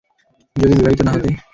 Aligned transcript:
যদি 0.55 0.73
বিবাহিত 0.77 1.01
না 1.03 1.11
হতে। 1.15 1.29